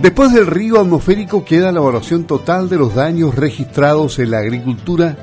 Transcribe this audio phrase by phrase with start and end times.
[0.00, 5.16] Después del río atmosférico queda la evaluación total de los daños registrados en la agricultura,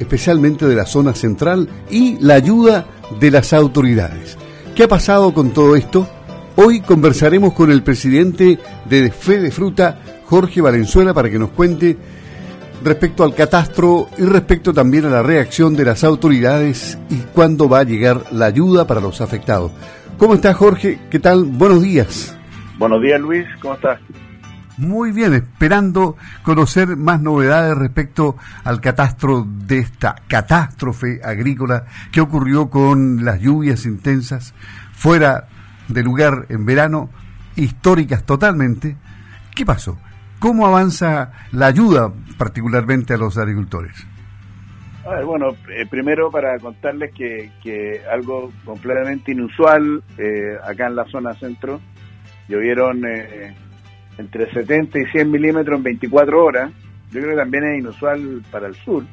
[0.00, 2.86] especialmente de la zona central, y la ayuda
[3.20, 4.36] de las autoridades.
[4.74, 6.08] ¿Qué ha pasado con todo esto?
[6.56, 8.58] Hoy conversaremos con el presidente
[8.88, 11.96] de Fede Fruta, Jorge Valenzuela, para que nos cuente
[12.82, 17.80] respecto al catastro y respecto también a la reacción de las autoridades y cuándo va
[17.80, 19.70] a llegar la ayuda para los afectados.
[20.16, 20.98] ¿Cómo está Jorge?
[21.08, 21.44] ¿Qué tal?
[21.44, 22.37] Buenos días.
[22.78, 24.00] Buenos días Luis, ¿cómo estás?
[24.76, 32.70] Muy bien, esperando conocer más novedades respecto al catastro de esta catástrofe agrícola que ocurrió
[32.70, 34.54] con las lluvias intensas
[34.92, 35.48] fuera
[35.88, 37.10] de lugar en verano,
[37.56, 38.96] históricas totalmente.
[39.56, 39.98] ¿Qué pasó?
[40.38, 44.06] ¿Cómo avanza la ayuda particularmente a los agricultores?
[45.04, 50.94] A ver, bueno, eh, primero para contarles que, que algo completamente inusual eh, acá en
[50.94, 51.80] la zona centro,
[52.48, 53.54] llovieron eh,
[54.18, 56.72] entre 70 y 100 milímetros en 24 horas.
[57.10, 59.04] Yo creo que también es inusual para el sur.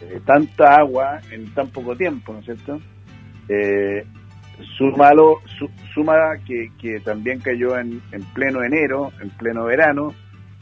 [0.00, 2.80] Eh, tanta agua en tan poco tiempo, ¿no es cierto?
[3.48, 4.04] Eh,
[4.76, 5.40] sumalo,
[5.92, 10.14] suma que, que, también cayó en, en, pleno enero, en pleno verano,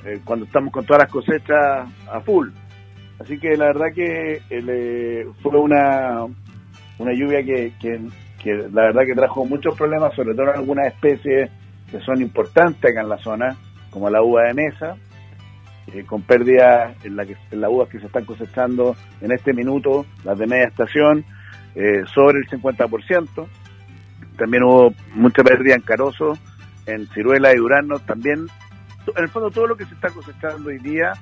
[0.05, 2.51] eh, cuando estamos con todas las cosechas a full.
[3.19, 4.43] Así que la verdad que
[5.43, 6.27] fue una,
[6.99, 11.51] una lluvia que, que, la verdad que trajo muchos problemas, sobre todo en algunas especies
[11.93, 13.55] que son importantes acá en la zona,
[13.91, 14.97] como la uva de mesa,
[15.89, 20.47] eh, con pérdidas en, las uvas que se están cosechando en este minuto, las de
[20.47, 21.25] media estación,
[21.75, 23.47] eh, sobre el 50%.
[24.39, 26.39] También hubo mucha pérdida en carozo,
[26.87, 28.47] en ciruela y durano, también,
[29.15, 31.13] en el fondo todo lo que se está cosechando hoy día,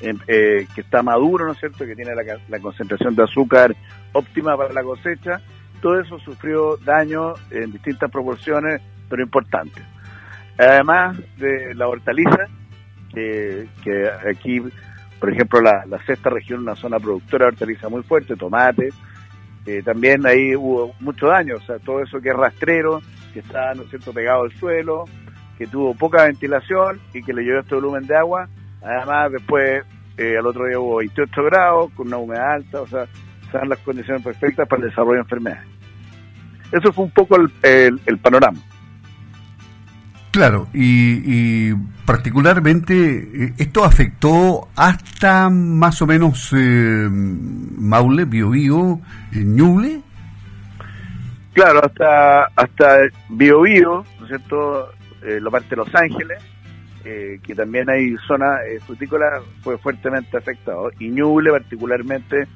[0.00, 3.74] eh, que está maduro, ¿no es cierto?, que tiene la, la concentración de azúcar
[4.12, 5.40] óptima para la cosecha,
[5.80, 9.84] todo eso sufrió daño en distintas proporciones, pero importantes.
[10.58, 12.48] Además de la hortaliza,
[13.14, 14.60] que, aquí,
[15.20, 18.88] por ejemplo, la, sexta región, una zona productora de hortaliza muy fuerte, tomate,
[19.66, 23.00] eh, también ahí hubo mucho daño, o sea, todo eso que es rastrero,
[23.32, 25.04] que está, ¿no es pegado al suelo,
[25.56, 28.48] que tuvo poca ventilación y que le llevó este volumen de agua.
[28.82, 29.84] Además, después,
[30.16, 33.06] eh, al otro día hubo 28 grados, con una humedad alta, o sea,
[33.42, 35.68] están las condiciones perfectas para el desarrollo de enfermedades.
[36.72, 38.58] Eso fue un poco el panorama.
[40.38, 41.74] Claro, y, y,
[42.06, 49.00] particularmente esto afectó hasta más o menos eh, Maule, Biobío,
[49.32, 50.00] eh, Ñuble.
[51.52, 52.98] Claro, hasta hasta
[53.30, 54.92] Biobío, ¿no es cierto?
[55.24, 56.38] Eh, la parte de Los Ángeles,
[57.04, 60.92] eh, que también hay zona eh, frutícola, fue fuertemente afectado.
[61.00, 62.46] Y Ñuble particularmente,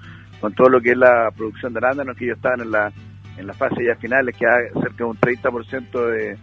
[0.41, 2.93] con todo lo que es la producción de arándanos, que ellos estaban en la,
[3.37, 6.39] en la fase ya finales, que hay cerca de un 30% de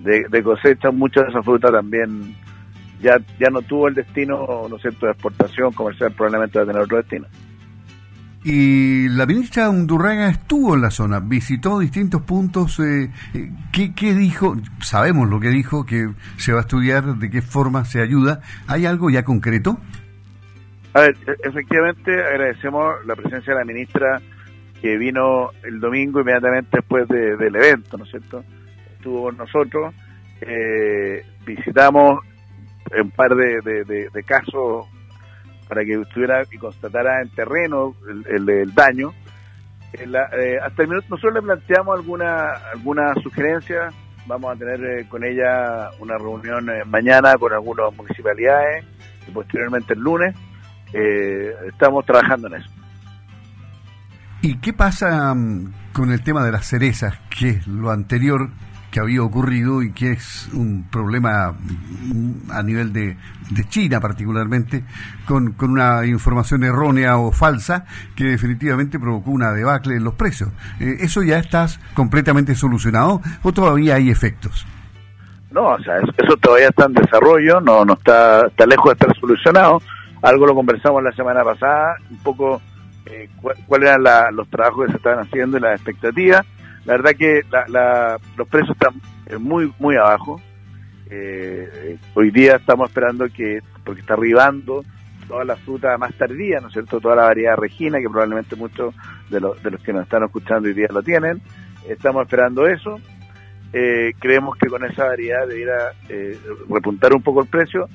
[0.00, 2.34] de, de, cosecha, mucha de esa fruta también
[3.00, 6.66] ya, ya no tuvo el destino, ¿no es cierto?, de exportación comercial, probablemente va a
[6.66, 7.26] tener otro destino.
[8.44, 12.78] Y la ministra Undurraga estuvo en la zona, visitó distintos puntos.
[12.80, 13.10] Eh,
[13.72, 14.56] ¿qué, ¿Qué dijo?
[14.80, 18.40] Sabemos lo que dijo, que se va a estudiar de qué forma se ayuda.
[18.68, 19.78] ¿Hay algo ya concreto?
[20.94, 24.20] A ver, efectivamente agradecemos la presencia de la ministra
[24.80, 28.44] que vino el domingo inmediatamente después de, del evento, ¿no es cierto?,
[28.98, 29.94] estuvo con nosotros,
[30.40, 32.20] eh, visitamos
[33.00, 34.86] un par de, de, casos
[35.68, 39.12] para que estuviera y constatara en terreno el, el, daño.
[39.92, 43.88] Eh, hasta el minuto nosotros le planteamos alguna alguna sugerencia,
[44.26, 48.84] vamos a tener eh, con ella una reunión eh, mañana con algunas municipalidades
[49.26, 50.34] y posteriormente el lunes.
[50.92, 52.70] estamos trabajando en eso.
[54.40, 58.50] ¿Y qué pasa um, con el tema de las cerezas, que es lo anterior
[58.98, 61.54] había ocurrido y que es un problema
[62.50, 63.16] a nivel de,
[63.50, 64.84] de China particularmente,
[65.26, 67.84] con, con, una información errónea o falsa
[68.16, 70.50] que definitivamente provocó una debacle en los precios.
[70.80, 74.66] Eh, ¿Eso ya está completamente solucionado o todavía hay efectos?
[75.50, 79.18] No, o sea, eso todavía está en desarrollo, no, no está, está lejos de estar
[79.18, 79.80] solucionado.
[80.22, 82.60] Algo lo conversamos la semana pasada, un poco
[83.06, 86.44] eh, cuáles cuál eran la, los trabajos que se estaban haciendo y las expectativas
[86.88, 88.94] la verdad que la, la, los precios están
[89.42, 90.40] muy muy abajo.
[91.10, 94.82] Eh, hoy día estamos esperando que, porque está arribando
[95.28, 96.98] toda la fruta más tardía, ¿no es cierto?
[96.98, 98.94] Toda la variedad regina, que probablemente muchos
[99.28, 101.42] de los, de los que nos están escuchando hoy día lo tienen.
[101.86, 102.98] Estamos esperando eso.
[103.74, 106.38] Eh, creemos que con esa variedad debiera eh,
[106.70, 107.86] repuntar un poco el precio,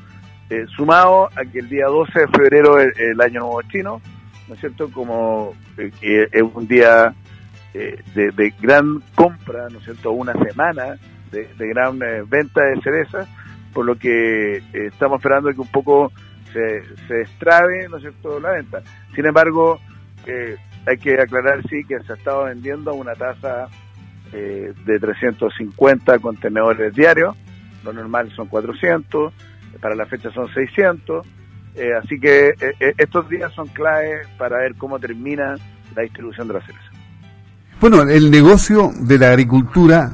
[0.52, 4.00] eh, sumado a que el día 12 de febrero el, año nuevo chino,
[4.48, 4.92] ¿no es cierto?
[4.92, 7.16] Como eh, es un día
[7.74, 10.96] eh, de, gran compra, ¿no es cierto?, una semana
[11.32, 13.28] de, gran eh, venta de cerezas,
[13.74, 16.12] por lo que eh, estamos esperando que un poco
[16.54, 17.26] se, se
[17.90, 18.84] ¿no es cierto?, la venta.
[19.16, 19.80] Sin embargo,
[20.86, 23.68] hay que aclarar, sí, que se ha estado vendiendo a una tasa
[24.32, 27.36] de 350 contenedores diarios,
[27.84, 29.34] lo normal son 400,
[29.82, 31.26] para la fecha son 600,
[32.02, 32.54] así que
[32.98, 35.56] estos días son claves para ver cómo termina
[35.96, 36.93] la distribución de la cereza.
[37.84, 40.14] Bueno, el negocio de la agricultura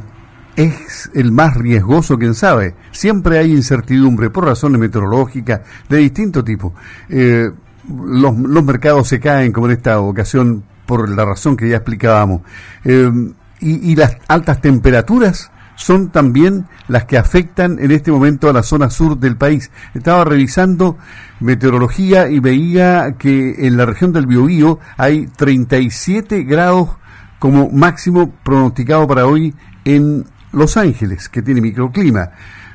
[0.56, 2.74] es el más riesgoso, quién sabe.
[2.89, 6.74] Siempre hay incertidumbre por razones meteorológicas de distinto tipo.
[7.10, 7.48] Eh,
[7.88, 12.42] los, mercados se caen, como en esta ocasión, por la razón que ya explicábamos.
[12.86, 13.12] Eh,
[13.60, 18.63] y, y, las altas temperaturas son también las que afectan en este momento a la
[18.63, 19.69] zona sur del país.
[19.94, 20.98] Estaba revisando
[21.39, 26.98] meteorología y veía que en la región del Biobío hay 37 grados
[27.39, 29.56] como máximo pronosticado para hoy
[29.86, 32.31] en Los Ángeles, que tiene microclima.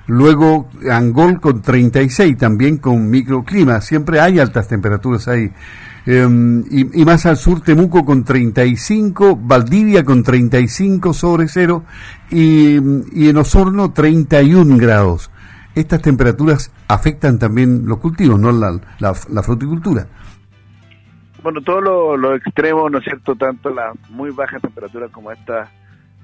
[0.06, 3.80] Luego Angol con 36 también con microclima.
[3.80, 5.50] Siempre hay altas temperaturas ahí.
[6.06, 11.84] Em, y, más al sur Temuco con 35, Valdivia con 35 sobre cero
[12.30, 12.74] y,
[13.12, 15.30] y en Osorno 31 grados.
[15.74, 20.06] Estas temperaturas afectan también los cultivos, no la, la fruticultura
[21.44, 23.36] bueno, todos los extremos, ¿no es cierto?
[23.36, 25.68] Tanto las muy bajas temperaturas como estas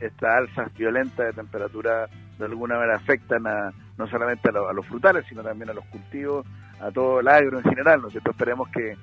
[0.00, 2.08] esta alzas violentas de temperatura
[2.38, 6.46] de alguna manera afectan a, no solamente a, los frutales, sino también a los cultivos,
[6.80, 8.00] a todo el agro en general.
[8.00, 8.30] ¿no es cierto?
[8.30, 8.96] Esperemos que,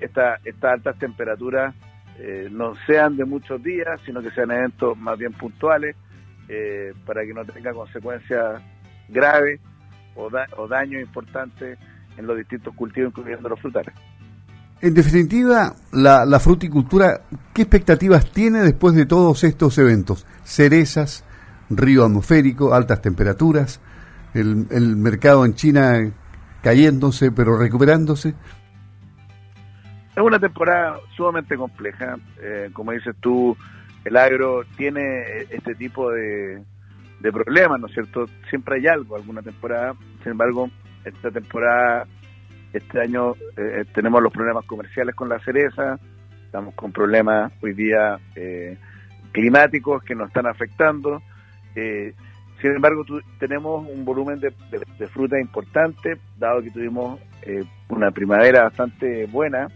[0.00, 1.74] estas altas temperaturas
[2.20, 5.96] eh, no sean de muchos días, sino que sean eventos más bien puntuales
[6.48, 8.62] eh, para que no tenga consecuencias
[9.08, 9.60] graves
[10.14, 11.80] o, o daños importantes
[12.16, 13.92] en los distintos cultivos, incluyendo los frutales.
[14.82, 17.20] En definitiva, la, fruticultura,
[17.54, 20.26] ¿qué expectativas tiene después de todos estos eventos?
[20.42, 21.24] Cerezas,
[21.70, 23.80] río atmosférico, altas temperaturas,
[24.34, 26.12] el, mercado en China
[26.64, 28.34] cayéndose pero recuperándose.
[30.16, 32.16] Es una temporada sumamente compleja.
[32.42, 33.56] Eh, como dices tú,
[34.04, 36.60] el agro tiene este tipo de,
[37.20, 38.26] de problemas, ¿no es cierto?
[38.50, 39.94] Siempre hay algo, alguna temporada.
[40.24, 40.68] Sin embargo,
[41.04, 42.04] esta temporada
[42.72, 45.98] este año eh, tenemos los problemas comerciales con la cereza,
[46.44, 48.76] estamos con problemas hoy día eh,
[49.32, 51.22] climáticos que nos están afectando.
[51.74, 52.14] Eh,
[52.60, 53.04] sin embargo,
[53.38, 54.52] tenemos un volumen de,
[55.08, 57.20] fruta importante, dado que tuvimos
[57.88, 59.66] una primavera bastante buena.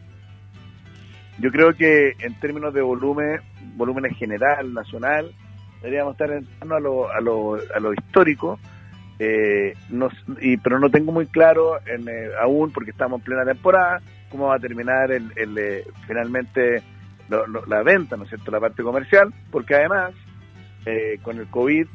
[1.38, 3.40] Yo creo que en términos de volumen,
[3.75, 5.34] volumen en general, nacional,
[5.82, 8.60] deberíamos estar en torno a lo, a lo, a lo histórico,
[9.19, 9.75] eh,
[10.41, 14.49] y, pero no tengo muy claro en, eh, aún, porque estamos en plena temporada, cómo
[14.49, 16.83] va a terminar el, eh, finalmente
[17.67, 20.13] la venta, ¿no es cierto?, la parte comercial, porque además,
[20.85, 21.87] eh, con el COVID,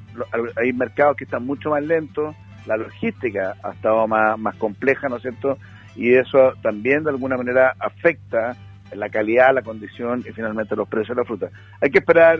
[0.57, 2.35] hay mercados que están mucho más lentos,
[2.65, 5.57] la logística ha estado más, más compleja, ¿no es cierto?,
[5.95, 8.55] y eso también de alguna manera afecta
[8.93, 11.49] la calidad, la condición y finalmente los precios de la fruta.
[11.81, 12.39] Hay que esperar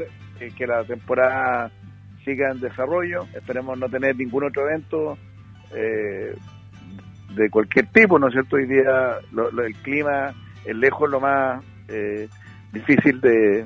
[0.57, 1.71] que la temporada
[2.23, 3.25] siga en desarrollo.
[3.33, 5.17] Esperemos no tener ningún otro evento
[5.73, 6.35] eh,
[7.35, 8.57] de cualquier tipo, ¿no es cierto?
[8.57, 10.33] Hoy día el clima
[10.65, 12.27] es lejos lo más eh,
[12.71, 13.65] difícil de,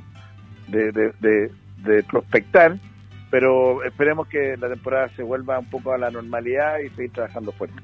[0.68, 2.78] de, prospectar,
[3.30, 7.52] pero esperemos que la temporada se vuelva un poco a la normalidad y seguir trabajando
[7.52, 7.76] fuerte.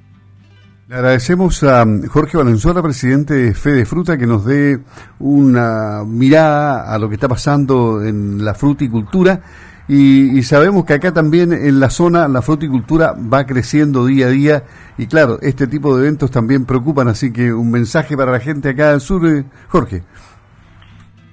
[0.87, 4.79] Le agradecemos a Jorge Valenzuela, presidente de Fede Fruta, que nos dé
[5.19, 9.41] una mirada a lo que está pasando en la fruticultura
[9.87, 14.63] y, sabemos que acá también en la zona la fruticultura va creciendo día a día
[14.97, 18.69] y claro, este tipo de eventos también preocupan, así que un mensaje para la gente
[18.69, 20.03] acá del sur, eh, Jorge.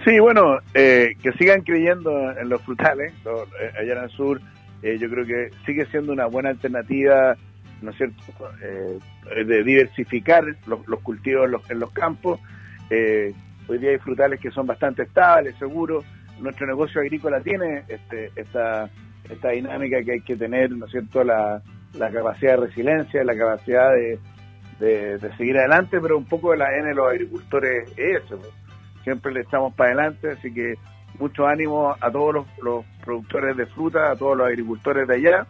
[0.04, 4.40] Sí, bueno, eh, que sigan creyendo en los frutales, eh, allá en el sur,
[4.82, 7.36] yo creo que sigue siendo una buena alternativa,
[7.82, 8.22] ¿no es cierto?,
[9.44, 12.40] de diversificar los, cultivos en los, en los campos.
[13.68, 16.04] hoy día hay frutales que son bastante estables, seguros,
[16.40, 18.90] nuestro negocio agrícola tiene este, esta,
[19.28, 21.62] esta dinámica que hay que tener, ¿no es cierto?, la,
[21.98, 24.18] capacidad de resiliencia, la capacidad de,
[24.78, 28.40] de, seguir adelante, pero un poco de la N de los agricultores es eso.
[29.02, 30.74] Siempre le echamos para adelante, así que
[31.18, 35.46] mucho ánimo a todos los, productores de fruta, a todos los agricultores de allá,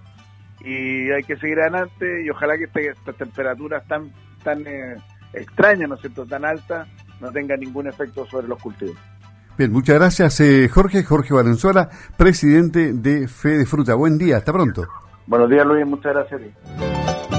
[0.60, 4.96] y hay que seguir adelante y ojalá que este, estas temperaturas tan, tan eh,
[5.32, 6.88] extrañas, ¿no es cierto?, tan altas,
[7.20, 8.96] no tengan ningún efecto sobre los cultivos.
[9.58, 13.96] Bien, muchas gracias eh, Jorge, Jorge Valenzuela, presidente de Fe de Fruta.
[13.96, 14.86] Buen día, hasta pronto.
[15.26, 17.37] Buenos días Luis, muchas gracias.